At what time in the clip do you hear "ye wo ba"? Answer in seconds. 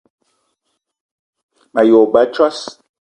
1.87-2.21